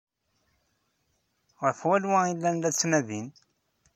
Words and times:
Ɣef 1.65 1.79
wanwa 1.87 2.19
i 2.31 2.33
llan 2.37 2.57
la 2.61 2.69
ttnadin? 2.73 3.27